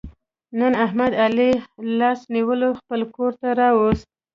[0.59, 1.51] نن احمد علي
[1.99, 4.07] لاس نیولی خپل کورته را وست.